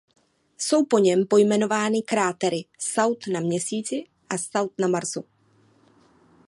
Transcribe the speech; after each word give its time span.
Jsou 0.57 0.85
po 0.85 0.97
něm 0.99 1.25
pojmenovány 1.25 2.01
krátery 2.01 2.65
South 2.79 3.27
na 3.27 3.39
Měsíci 3.39 4.05
a 4.29 4.37
South 4.37 4.73
na 4.79 4.87
Marsu. 4.87 5.23